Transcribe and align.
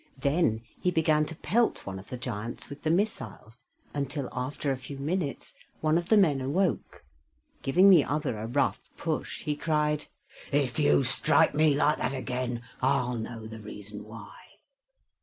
Then 0.17 0.63
he 0.79 0.89
began 0.89 1.27
to 1.27 1.35
pelt 1.35 1.85
one 1.85 1.99
of 1.99 2.09
the 2.09 2.17
giants 2.17 2.69
with 2.71 2.81
the 2.81 2.89
missiles, 2.89 3.57
until 3.93 4.29
after 4.33 4.71
a 4.71 4.75
few 4.75 4.97
minutes 4.97 5.53
one 5.79 5.95
of 5.95 6.09
the 6.09 6.17
men 6.17 6.41
awoke. 6.41 7.05
Giving 7.61 7.91
the 7.91 8.05
other 8.05 8.39
a 8.39 8.47
rough 8.47 8.89
push, 8.97 9.43
he 9.43 9.55
cried: 9.55 10.07
"If 10.51 10.79
you 10.79 11.03
strike 11.03 11.53
me 11.53 11.75
like 11.75 11.99
that 11.99 12.15
again, 12.15 12.63
I'll 12.81 13.13
know 13.13 13.45
the 13.45 13.59
reason 13.59 14.03
why." 14.05 14.35